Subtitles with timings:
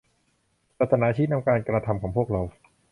[0.77, 2.41] ศาสนาชี้นำการกระทำของพวกเรา